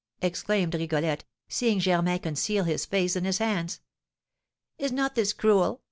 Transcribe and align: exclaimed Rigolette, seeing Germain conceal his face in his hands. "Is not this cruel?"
exclaimed 0.23 0.73
Rigolette, 0.73 1.25
seeing 1.47 1.77
Germain 1.79 2.17
conceal 2.17 2.63
his 2.63 2.87
face 2.87 3.15
in 3.15 3.23
his 3.23 3.37
hands. 3.37 3.81
"Is 4.79 4.91
not 4.91 5.13
this 5.13 5.31
cruel?" 5.31 5.79